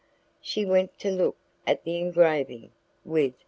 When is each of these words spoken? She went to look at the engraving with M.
She 0.41 0.65
went 0.65 0.97
to 0.97 1.11
look 1.11 1.37
at 1.67 1.83
the 1.83 1.99
engraving 1.99 2.71
with 3.05 3.33
M. 3.33 3.37